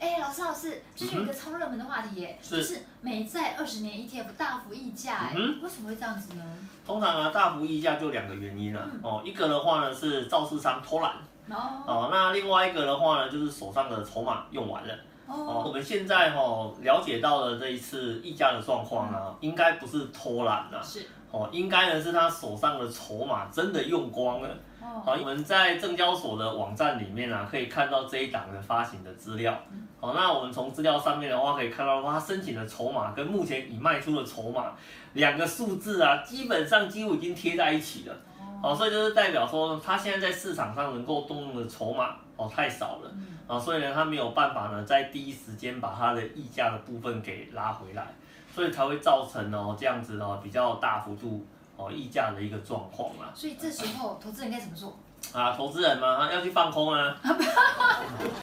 [0.00, 2.58] 哎，老师老师，最近有一个超热门的话题耶，是。
[2.58, 6.44] 就是美债二十年 ETF 大幅溢价，哎、嗯，为什么会这样子呢？
[6.86, 11.12] 通常啊，大幅溢价就两个原因了、啊嗯、哦，一个的话呢是造市商偷懒，
[11.50, 14.94] 哦，哦，那另外一个的话呢就是手上的筹码用完了。
[15.26, 24.48] 哦，哦，我们现在哈、哦、了解到了这一次溢价的状况啊，嗯、应该不是偷懒啊，是，哦，应该呢是他手上的筹码真的用光了。
[24.80, 29.56] 哦，好，我们在证交所的网站里面啊，可以看到这一档的发行的资料。
[30.00, 34.72] 好，那我们从资料上面的话，可以看到他申请的筹码跟目前已卖出的筹码
[35.14, 38.14] 两个数字啊，基本上几乎已经贴在一起了。
[38.62, 43.10] 好，所以就是代表说，他现在在市场上能够动用的筹码哦太少了。
[43.46, 48.14] 啊，所以呢，他没有办法呢，在第一时间把他的溢价的部分给拉回来，
[48.54, 53.32] 所以才会造成哦这样子哦比较大幅度哦溢价的一个状况啊。
[53.34, 54.98] 所以这时候投资人该怎么做？
[55.32, 57.16] 啊，投资人嘛，要去放空啊。